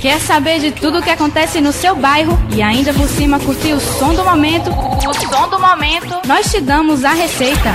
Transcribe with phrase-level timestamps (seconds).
[0.00, 3.74] Quer saber de tudo o que acontece no seu bairro e ainda por cima curtir
[3.74, 4.70] o som do momento?
[4.70, 6.26] O som do momento.
[6.26, 7.70] Nós te damos a receita.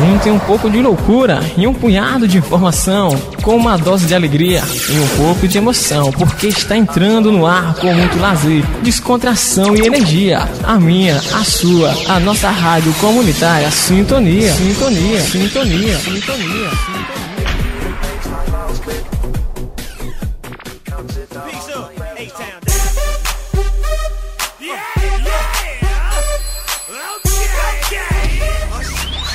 [0.00, 3.10] Junte um pouco de loucura e um punhado de informação,
[3.42, 7.74] com uma dose de alegria e um pouco de emoção, porque está entrando no ar
[7.74, 10.48] com muito lazer, descontração e energia.
[10.64, 14.54] A minha, a sua, a nossa rádio comunitária Sintonia.
[14.54, 15.98] Sintonia, sintonia, sintonia.
[15.98, 17.17] sintonia.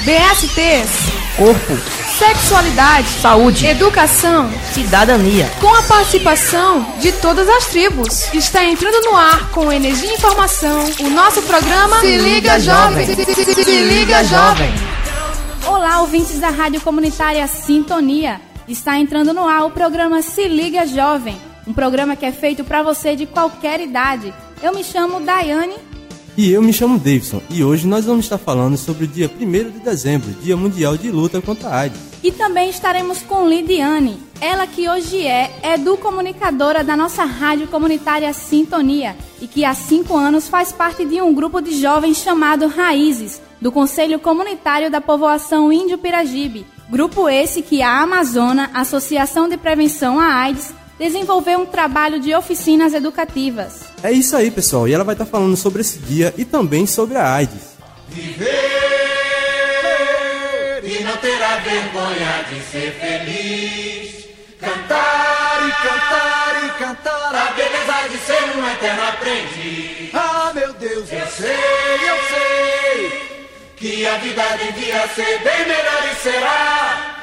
[0.04, 1.14] BSTs.
[1.38, 1.78] Corpo.
[2.18, 3.08] Sexualidade.
[3.22, 3.66] Saúde.
[3.66, 4.52] Educação.
[4.74, 5.50] Cidadania.
[5.62, 8.34] Com a participação de todas as tribos.
[8.34, 13.06] Está entrando no ar com energia e informação o nosso programa Se Liga Jovem.
[13.06, 14.74] Se Liga Jovem.
[15.66, 18.42] Olá, ouvintes da Rádio Comunitária Sintonia.
[18.68, 21.40] Está entrando no ar o programa Se Liga Jovem.
[21.66, 24.34] Um programa que é feito para você de qualquer idade.
[24.62, 25.93] Eu me chamo Daiane
[26.38, 29.72] e eu me chamo Davidson e hoje nós vamos estar falando sobre o dia 1
[29.72, 32.00] de dezembro, Dia Mundial de Luta contra a AIDS.
[32.24, 39.16] E também estaremos com Lidiane, ela que hoje é educomunicadora da nossa rádio comunitária Sintonia
[39.42, 43.72] e que há cinco anos faz parte de um grupo de jovens chamado Raízes, do
[43.72, 46.66] Conselho Comunitário da Povoação Índio Piragibe.
[46.90, 52.94] Grupo esse que a Amazona, Associação de Prevenção à AIDS, desenvolveu um trabalho de oficinas
[52.94, 53.82] educativas.
[54.02, 54.88] É isso aí, pessoal.
[54.88, 57.74] E ela vai estar falando sobre esse dia e também sobre a AIDS.
[58.10, 58.84] Viver
[60.84, 64.26] e não terá vergonha de ser feliz.
[64.60, 70.14] Cantar e cantar e cantar a beleza de ser um eterno aprendiz.
[70.14, 73.34] Ah, meu Deus, eu sei, eu sei
[73.76, 77.23] que a vida devia ser bem melhor e será.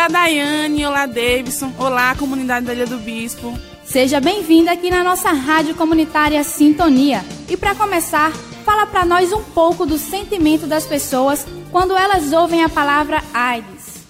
[0.00, 0.86] Olá, Daiane.
[0.86, 1.74] Olá, Davidson.
[1.78, 3.52] Olá, comunidade da Ilha do Bispo.
[3.84, 7.22] Seja bem-vinda aqui na nossa rádio comunitária Sintonia.
[7.50, 8.32] E para começar,
[8.64, 14.06] fala para nós um pouco do sentimento das pessoas quando elas ouvem a palavra AIDS.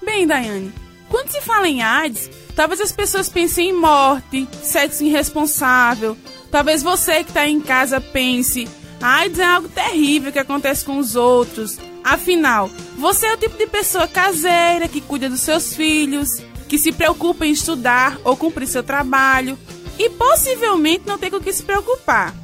[0.00, 0.72] Bem, Daiane,
[1.08, 6.16] quando se fala em AIDS, Talvez as pessoas pensem em morte, sexo irresponsável.
[6.52, 8.68] Talvez você que está em casa pense:
[9.00, 11.78] AIDS é algo terrível que acontece com os outros.
[12.02, 16.28] Afinal, você é o tipo de pessoa caseira que cuida dos seus filhos,
[16.68, 19.58] que se preocupa em estudar ou cumprir seu trabalho
[19.98, 22.34] e possivelmente não tem com o que se preocupar.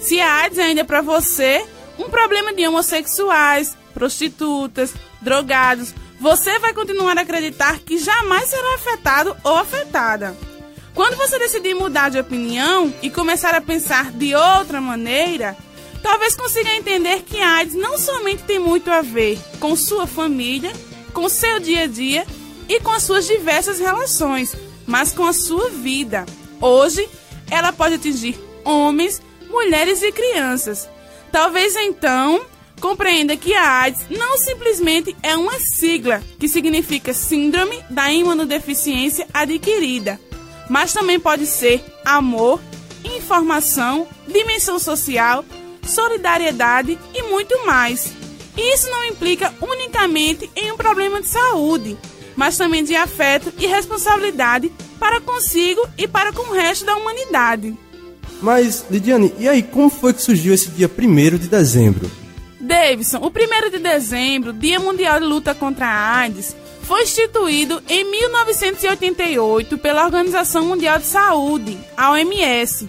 [0.00, 1.64] Se a AIDS ainda é para você
[1.98, 9.36] um problema de homossexuais, prostitutas, drogados você vai continuar a acreditar que jamais será afetado
[9.44, 10.36] ou afetada.
[10.94, 15.56] Quando você decidir mudar de opinião e começar a pensar de outra maneira,
[16.02, 20.72] talvez consiga entender que a AIDS não somente tem muito a ver com sua família,
[21.12, 22.26] com seu dia a dia
[22.68, 24.54] e com as suas diversas relações,
[24.86, 26.26] mas com a sua vida.
[26.60, 27.08] Hoje,
[27.50, 30.88] ela pode atingir homens, mulheres e crianças.
[31.30, 32.44] Talvez então
[32.80, 40.20] Compreenda que a AIDS não simplesmente é uma sigla que significa Síndrome da Imunodeficiência Adquirida,
[40.70, 42.60] mas também pode ser amor,
[43.04, 45.44] informação, dimensão social,
[45.88, 48.12] solidariedade e muito mais.
[48.56, 51.96] E isso não implica unicamente em um problema de saúde,
[52.36, 57.76] mas também de afeto e responsabilidade para consigo e para com o resto da humanidade.
[58.40, 62.10] Mas, Lidiane, e aí como foi que surgiu esse dia 1 de dezembro?
[62.60, 68.04] Davidson, o 1 de dezembro, Dia Mundial de Luta contra a AIDS, foi instituído em
[68.10, 72.88] 1988 pela Organização Mundial de Saúde, a OMS,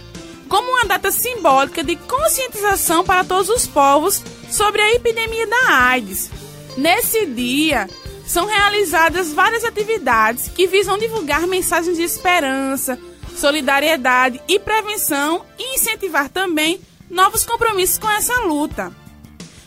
[0.50, 6.30] como uma data simbólica de conscientização para todos os povos sobre a epidemia da AIDS.
[6.75, 7.88] Nesse dia,
[8.25, 13.00] são realizadas várias atividades que visam divulgar mensagens de esperança,
[13.38, 18.92] solidariedade e prevenção e incentivar também novos compromissos com essa luta.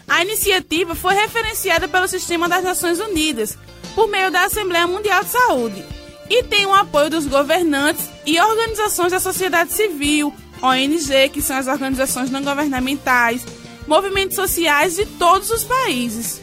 [0.07, 3.57] A iniciativa foi referenciada pelo Sistema das Nações Unidas
[3.95, 5.85] por meio da Assembleia Mundial de Saúde
[6.29, 11.67] e tem o apoio dos governantes e organizações da sociedade civil, ONG, que são as
[11.67, 13.45] organizações não governamentais,
[13.87, 16.41] movimentos sociais de todos os países.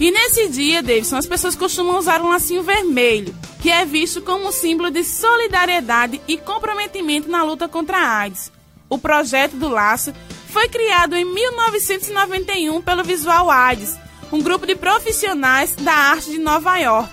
[0.00, 4.48] E nesse dia, Davidson, as pessoas costumam usar um lacinho vermelho, que é visto como
[4.48, 8.50] um símbolo de solidariedade e comprometimento na luta contra a AIDS.
[8.88, 10.14] O projeto do laço
[10.48, 13.96] foi criado em 1991 pelo Visual AIDS,
[14.32, 17.12] um grupo de profissionais da arte de Nova York,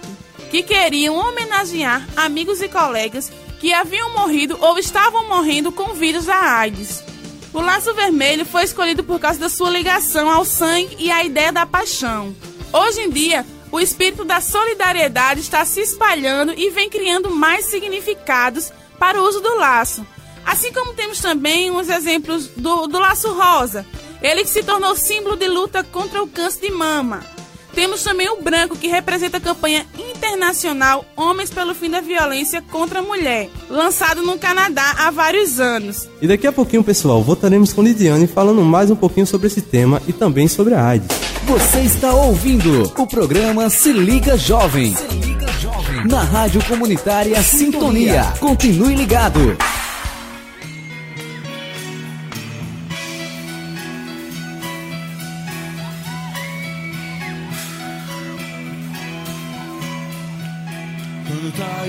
[0.52, 3.32] que queriam homenagear amigos e colegas
[3.66, 7.04] que haviam morrido ou estavam morrendo com vírus da AIDS.
[7.52, 11.52] O laço vermelho foi escolhido por causa da sua ligação ao sangue e à ideia
[11.52, 12.36] da paixão.
[12.72, 18.72] Hoje em dia, o espírito da solidariedade está se espalhando e vem criando mais significados
[19.00, 20.06] para o uso do laço.
[20.46, 23.84] Assim como temos também uns exemplos do, do laço rosa,
[24.22, 27.26] ele que se tornou símbolo de luta contra o câncer de mama.
[27.76, 33.00] Temos também o branco, que representa a campanha internacional Homens pelo Fim da Violência contra
[33.00, 36.08] a Mulher, lançado no Canadá há vários anos.
[36.22, 40.02] E daqui a pouquinho, pessoal, voltaremos com Lidiane falando mais um pouquinho sobre esse tema
[40.08, 41.08] e também sobre a AIDS.
[41.44, 44.96] Você está ouvindo o programa Se Liga Jovem.
[44.96, 46.08] Se Liga Jovem.
[46.08, 48.24] Na Rádio Comunitária Sintonia.
[48.24, 48.34] Sintonia.
[48.40, 49.58] Continue ligado.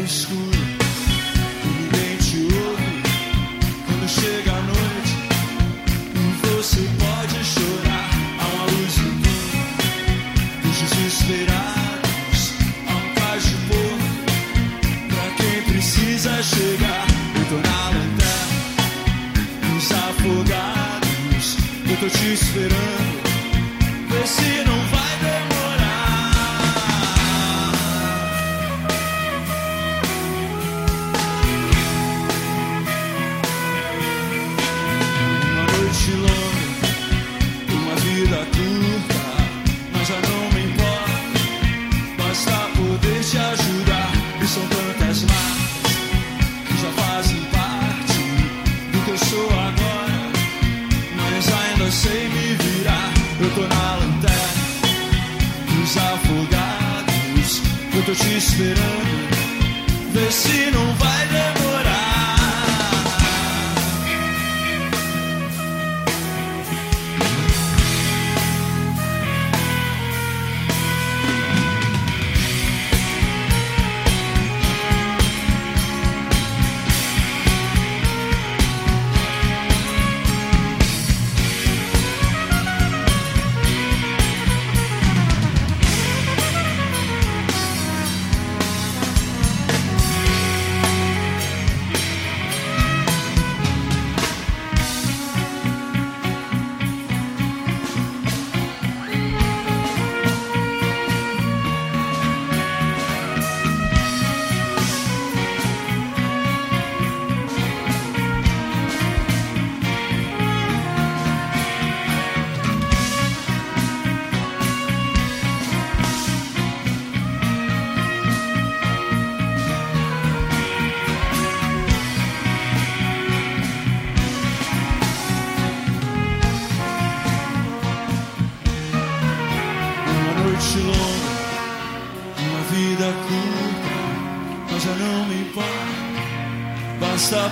[0.08, 0.45] school.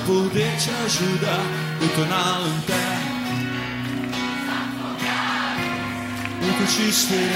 [0.07, 1.41] Poder te ajudar.
[1.81, 3.15] Eu tô na lanterna.
[6.59, 7.35] Tô te esperando.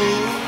[0.00, 0.47] Oh.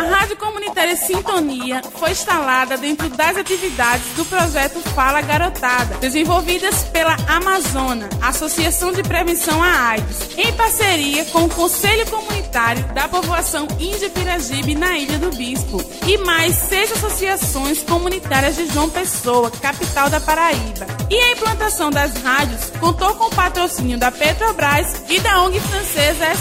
[0.00, 7.14] A Rádio Comunitária Sintonia foi instalada dentro das atividades do projeto Fala Garotada, desenvolvidas pela
[7.28, 14.08] Amazona, Associação de Prevenção à AIDS, em parceria com o Conselho Comunitário da Povoação Índia
[14.08, 15.76] Piragibe na Ilha do Bispo
[16.06, 20.86] e mais seis associações comunitárias de João Pessoa, capital da Paraíba.
[21.10, 26.24] E a implantação das rádios contou com o patrocínio da Petrobras e da ONG francesa
[26.24, 26.34] É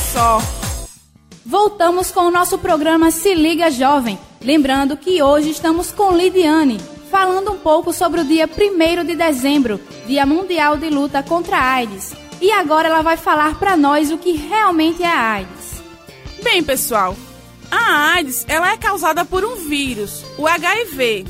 [1.50, 4.20] Voltamos com o nosso programa Se Liga Jovem.
[4.40, 6.80] Lembrando que hoje estamos com Lidiane,
[7.10, 11.72] falando um pouco sobre o dia 1 de dezembro, Dia Mundial de Luta contra a
[11.74, 12.14] AIDS.
[12.40, 15.82] E agora ela vai falar para nós o que realmente é a AIDS.
[16.44, 17.18] Bem, pessoal,
[17.72, 21.26] a AIDS ela é causada por um vírus, o HIV,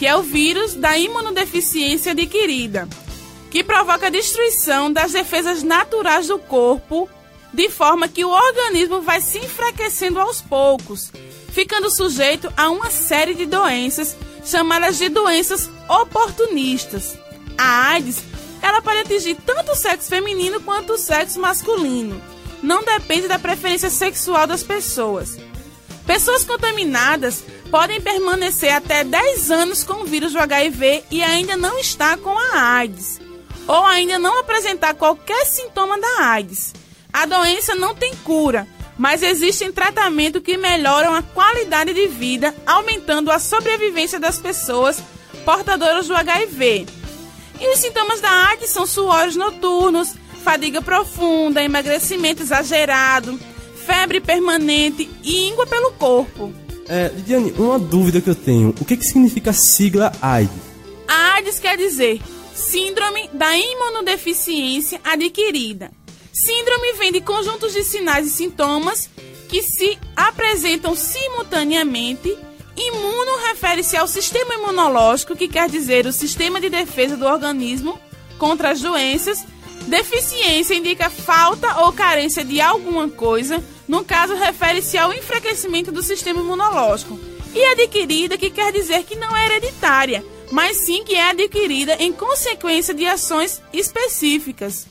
[0.00, 2.88] que é o vírus da imunodeficiência adquirida,
[3.52, 7.08] que provoca destruição das defesas naturais do corpo
[7.52, 11.12] de forma que o organismo vai se enfraquecendo aos poucos,
[11.52, 17.18] ficando sujeito a uma série de doenças chamadas de doenças oportunistas.
[17.56, 18.22] A AIDS,
[18.62, 22.20] ela pode atingir tanto o sexo feminino quanto o sexo masculino.
[22.62, 25.38] Não depende da preferência sexual das pessoas.
[26.06, 31.78] Pessoas contaminadas podem permanecer até 10 anos com o vírus do HIV e ainda não
[31.78, 33.20] estar com a AIDS,
[33.66, 36.72] ou ainda não apresentar qualquer sintoma da AIDS.
[37.20, 43.30] A doença não tem cura, mas existem tratamentos que melhoram a qualidade de vida, aumentando
[43.30, 45.02] a sobrevivência das pessoas
[45.44, 46.86] portadoras do HIV.
[47.60, 53.38] E os sintomas da AIDS são suores noturnos, fadiga profunda, emagrecimento exagerado,
[53.84, 56.54] febre permanente e íngua pelo corpo.
[56.88, 60.56] É, Lidiane, uma dúvida que eu tenho: o que, que significa a sigla AIDS?
[61.06, 62.18] A AIDS quer dizer
[62.54, 65.90] Síndrome da Imunodeficiência Adquirida.
[66.32, 69.10] Síndrome vem de conjuntos de sinais e sintomas
[69.48, 72.36] que se apresentam simultaneamente.
[72.76, 77.98] Imuno refere-se ao sistema imunológico, que quer dizer o sistema de defesa do organismo
[78.38, 79.44] contra as doenças.
[79.86, 86.40] Deficiência indica falta ou carência de alguma coisa, no caso, refere-se ao enfraquecimento do sistema
[86.40, 87.18] imunológico.
[87.52, 92.12] E adquirida, que quer dizer que não é hereditária, mas sim que é adquirida em
[92.12, 94.86] consequência de ações específicas.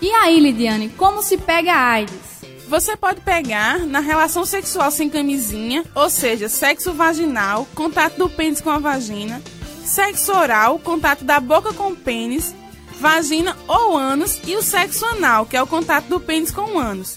[0.00, 2.34] E aí, Lidiane, como se pega a AIDS?
[2.68, 8.60] Você pode pegar na relação sexual sem camisinha, ou seja, sexo vaginal, contato do pênis
[8.60, 9.40] com a vagina,
[9.84, 12.54] sexo oral, contato da boca com o pênis,
[12.98, 16.78] vagina ou ânus e o sexo anal, que é o contato do pênis com o
[16.78, 17.16] ânus.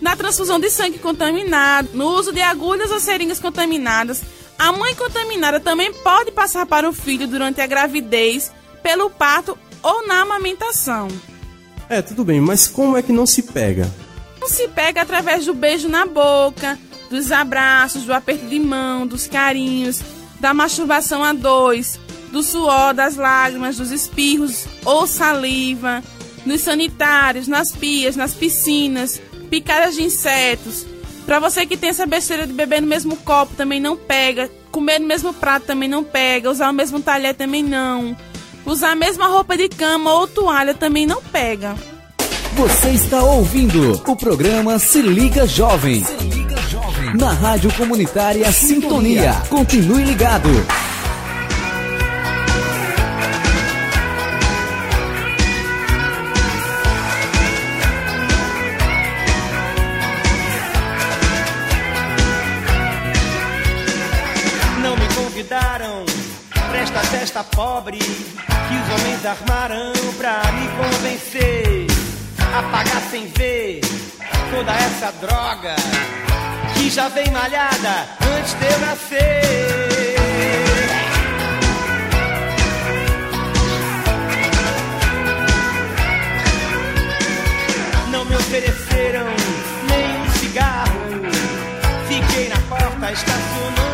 [0.00, 4.22] Na transfusão de sangue contaminado, no uso de agulhas ou seringas contaminadas,
[4.58, 8.52] a mãe contaminada também pode passar para o filho durante a gravidez,
[8.82, 11.08] pelo parto ou na amamentação.
[11.88, 13.90] É, tudo bem, mas como é que não se pega?
[14.40, 16.78] Não se pega através do beijo na boca,
[17.10, 20.02] dos abraços, do aperto de mão, dos carinhos,
[20.40, 21.98] da masturbação a dois,
[22.32, 26.02] do suor, das lágrimas, dos espirros ou saliva,
[26.44, 30.86] nos sanitários, nas pias, nas piscinas, picadas de insetos.
[31.24, 34.98] Pra você que tem essa besteira de beber no mesmo copo também não pega, comer
[34.98, 38.16] no mesmo prato também não pega, usar o mesmo talher também não.
[38.66, 41.74] Usar a mesma roupa de cama ou toalha também não pega.
[42.54, 46.02] Você está ouvindo o programa Se Liga Jovem.
[46.04, 47.14] Se Liga Jovem.
[47.14, 49.34] Na Rádio Comunitária Sintonia.
[49.34, 49.48] Sintonia.
[49.50, 50.48] Continue ligado.
[64.80, 66.04] Não me convidaram
[66.68, 67.98] pra esta festa pobre
[69.24, 71.86] homens armaram pra me convencer
[72.38, 73.80] a pagar sem ver
[74.50, 75.74] toda essa droga
[76.74, 78.06] que já vem malhada
[78.38, 79.44] antes de eu nascer.
[88.10, 89.26] Não me ofereceram
[89.88, 91.00] nem um cigarro.
[92.08, 93.93] Fiquei na porta estacionando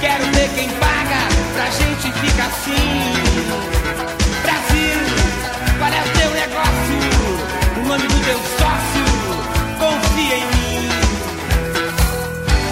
[0.00, 3.12] quero ver quem paga pra gente ficar assim.
[4.42, 5.00] Brasil,
[5.78, 6.98] qual é o teu negócio?
[7.76, 9.06] O nome do teu sócio,
[9.78, 10.88] confia em mim.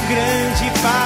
[0.09, 1.03] Grande pátria,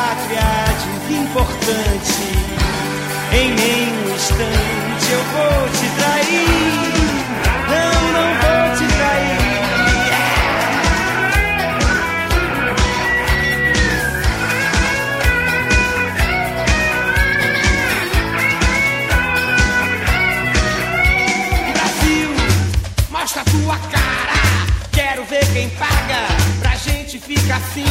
[27.18, 27.84] gente ficar assim.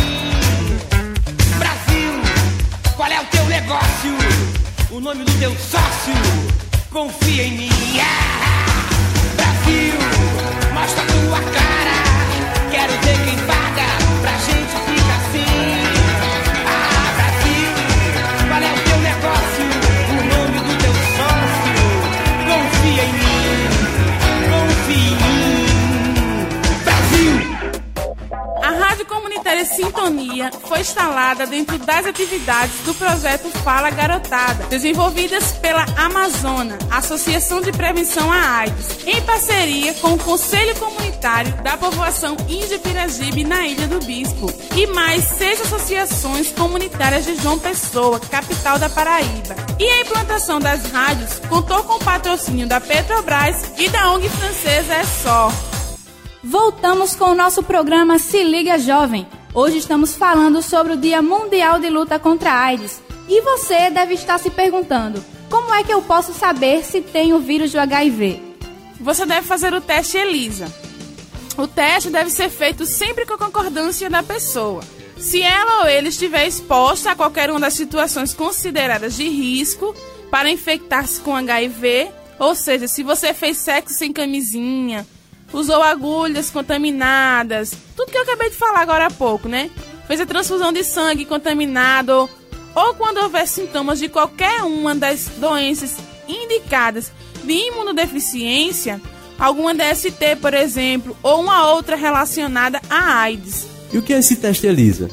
[1.58, 2.14] Brasil,
[2.96, 4.18] qual é o teu negócio?
[4.92, 6.14] O nome do teu sócio?
[6.92, 7.70] Confia em mim.
[9.36, 9.94] Brasil,
[10.74, 12.72] mostra tua cara.
[12.72, 13.57] Quero ver quem paga
[30.98, 38.58] instalada dentro das atividades do projeto Fala Garotada, desenvolvidas pela Amazona, Associação de Prevenção à
[38.58, 44.52] AIDS, em parceria com o Conselho Comunitário da Povoação Índia Piragibe na Ilha do Bispo,
[44.76, 49.56] e mais seis associações comunitárias de João Pessoa, capital da Paraíba.
[49.78, 55.00] E a implantação das rádios contou com o patrocínio da Petrobras e da ONG francesa
[55.00, 55.54] ESSOR.
[56.44, 59.28] Voltamos com o nosso programa Se Liga Jovem.
[59.58, 63.02] Hoje estamos falando sobre o Dia Mundial de Luta contra a AIDS.
[63.28, 67.40] E você deve estar se perguntando: como é que eu posso saber se tenho o
[67.40, 68.40] vírus do HIV?
[69.02, 70.72] Você deve fazer o teste ELISA.
[71.58, 74.84] O teste deve ser feito sempre com a concordância da pessoa.
[75.18, 79.92] Se ela ou ele estiver exposta a qualquer uma das situações consideradas de risco
[80.30, 85.04] para infectar-se com HIV, ou seja, se você fez sexo sem camisinha,
[85.54, 89.70] usou agulhas contaminadas, tudo que eu acabei de falar agora há pouco, né?
[90.08, 92.30] Fez a transfusão de sangue contaminado,
[92.76, 97.12] ou quando houver sintomas de qualquer uma das doenças indicadas
[97.44, 99.02] de imunodeficiência,
[99.40, 103.68] alguma DST, por exemplo, ou uma outra relacionada à AIDS.
[103.92, 105.10] E o que é esse teste ELISA?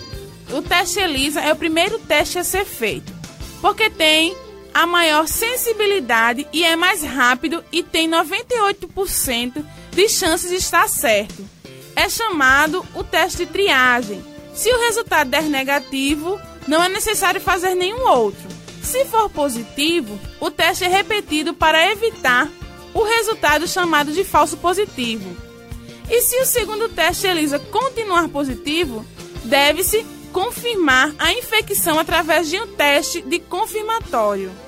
[0.53, 3.12] O teste ELISA é o primeiro teste a ser feito,
[3.61, 4.37] porque tem
[4.74, 11.48] a maior sensibilidade e é mais rápido e tem 98% de chances de estar certo.
[11.94, 14.22] É chamado o teste de triagem.
[14.52, 18.42] Se o resultado der negativo, não é necessário fazer nenhum outro.
[18.82, 22.50] Se for positivo, o teste é repetido para evitar
[22.92, 25.37] o resultado chamado de falso positivo.
[26.10, 29.06] E se o segundo teste ELISA continuar positivo,
[29.44, 34.63] deve-se confirmar a infecção através de um teste de confirmatório.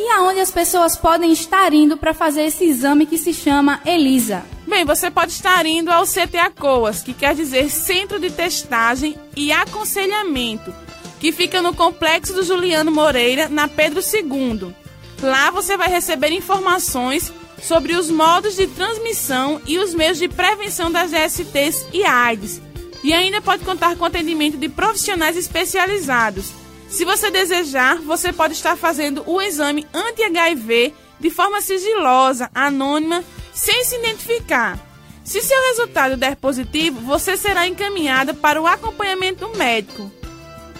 [0.00, 4.44] E aonde as pessoas podem estar indo para fazer esse exame que se chama ELISA?
[4.64, 9.50] Bem, você pode estar indo ao CTA COAS, que quer dizer Centro de Testagem e
[9.50, 10.72] Aconselhamento,
[11.18, 14.72] que fica no Complexo do Juliano Moreira, na Pedro II.
[15.20, 20.92] Lá você vai receber informações sobre os modos de transmissão e os meios de prevenção
[20.92, 22.62] das DSTs e AIDS.
[23.02, 26.52] E ainda pode contar com atendimento de profissionais especializados.
[26.88, 33.22] Se você desejar, você pode estar fazendo o exame anti-HIV de forma sigilosa, anônima,
[33.52, 34.78] sem se identificar.
[35.22, 40.10] Se seu resultado der positivo, você será encaminhada para o acompanhamento médico.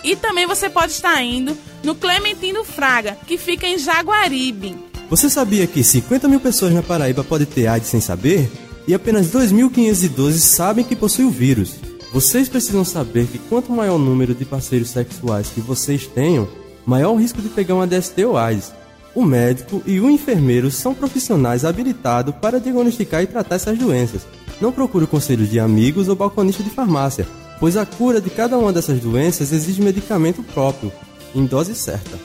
[0.03, 4.77] E também você pode estar indo no Clementino Fraga, que fica em Jaguaribe.
[5.11, 8.51] Você sabia que 50 mil pessoas na Paraíba podem ter AIDS sem saber?
[8.87, 11.88] E apenas 2.512 sabem que possui o vírus.
[12.13, 16.49] Vocês precisam saber que quanto maior o número de parceiros sexuais que vocês tenham,
[16.87, 18.73] maior o risco de pegar uma DST ou AIDS.
[19.15, 24.27] O médico e o enfermeiro são profissionais habilitados para diagnosticar e tratar essas doenças.
[24.61, 27.27] Não procure conselhos de amigos ou balconista de farmácia,
[27.61, 30.91] pois a cura de cada uma dessas doenças exige medicamento próprio,
[31.35, 32.19] em dose certa.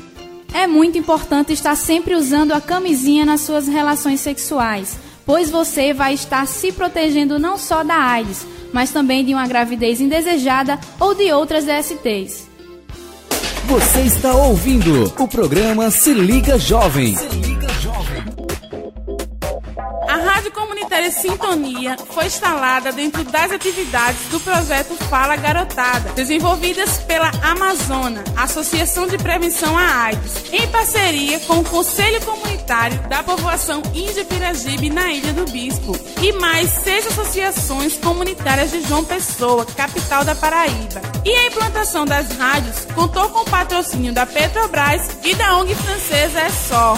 [0.53, 6.13] É muito importante estar sempre usando a camisinha nas suas relações sexuais, pois você vai
[6.13, 11.31] estar se protegendo não só da AIDS, mas também de uma gravidez indesejada ou de
[11.31, 12.51] outras DSTs.
[13.65, 17.15] Você está ouvindo o programa Se Liga Jovem.
[17.15, 17.52] A
[20.93, 29.08] Comunitária Sintonia foi instalada dentro das atividades do projeto Fala Garotada, desenvolvidas pela Amazona, Associação
[29.08, 35.12] de Prevenção à AIDS, em parceria com o Conselho Comunitário da População Índia Piragibe na
[35.12, 41.01] Ilha do Bispo e mais seis associações comunitárias de João Pessoa, capital da Paraíba.
[41.25, 46.39] E a implantação das rádios contou com o patrocínio da Petrobras e da ONG francesa
[46.39, 46.95] É Só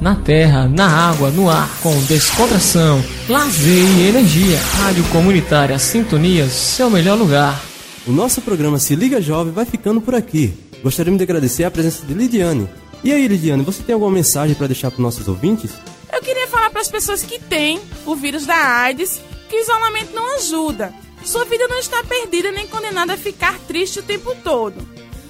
[0.00, 4.58] na terra, na água, no ar, com descontração, lazer e energia.
[4.58, 7.60] Rádio Comunitária Sintonia, seu melhor lugar.
[8.06, 10.54] O nosso programa Se Liga Jovem vai ficando por aqui.
[10.82, 12.68] Gostaríamos de agradecer a presença de Lidiane.
[13.02, 15.72] E aí, Lidiane, você tem alguma mensagem para deixar para nossos ouvintes?
[16.12, 20.14] Eu queria falar para as pessoas que têm o vírus da AIDS que o isolamento
[20.14, 20.92] não ajuda.
[21.24, 24.76] Sua vida não está perdida nem condenada a ficar triste o tempo todo.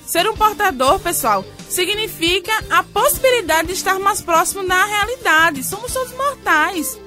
[0.07, 5.65] Ser um portador, pessoal, significa a possibilidade de estar mais próximo da realidade.
[5.65, 6.99] Somos todos mortais.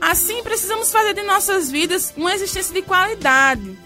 [0.00, 3.78] Assim, precisamos fazer de nossas vidas uma existência de qualidade.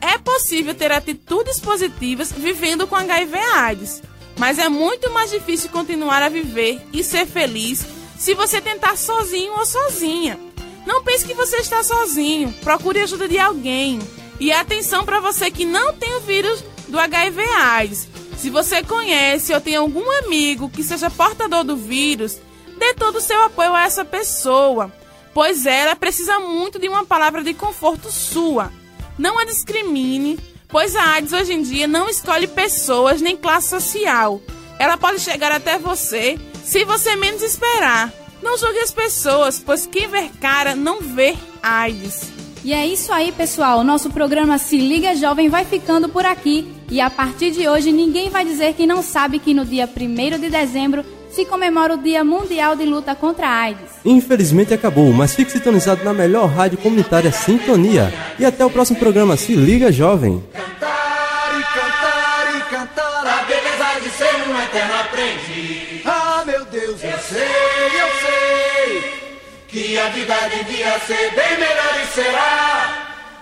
[0.00, 4.02] É possível ter atitudes positivas vivendo com HIV/AIDS,
[4.38, 7.86] mas é muito mais difícil continuar a viver e ser feliz
[8.18, 10.38] se você tentar sozinho ou sozinha.
[10.86, 12.52] Não pense que você está sozinho.
[12.64, 13.98] Procure ajuda de alguém.
[14.40, 18.08] E atenção para você que não tem o vírus do HIV/AIDS.
[18.40, 22.38] Se você conhece ou tem algum amigo que seja portador do vírus,
[22.78, 24.90] dê todo o seu apoio a essa pessoa,
[25.34, 28.72] pois ela precisa muito de uma palavra de conforto sua.
[29.18, 34.40] Não a discrimine, pois a AIDS hoje em dia não escolhe pessoas nem classe social.
[34.78, 38.10] Ela pode chegar até você se você menos esperar.
[38.42, 42.40] Não julgue as pessoas, pois quem vê cara não vê AIDS.
[42.64, 43.84] E é isso aí, pessoal.
[43.84, 46.79] Nosso programa Se Liga Jovem vai ficando por aqui.
[46.90, 50.40] E a partir de hoje, ninguém vai dizer que não sabe que no dia 1
[50.40, 53.90] de dezembro se comemora o Dia Mundial de Luta contra a AIDS.
[54.04, 58.12] Infelizmente acabou, mas fique sintonizado na melhor rádio comunitária Sintonia.
[58.40, 60.42] E até o próximo programa Se Liga Jovem.
[60.52, 66.04] Cantar e cantar e cantar a beleza de ser um eterno aprendiz.
[66.04, 69.20] Ah, meu Deus, eu sei, eu sei
[69.68, 73.09] que a vida devia ser bem melhor e será.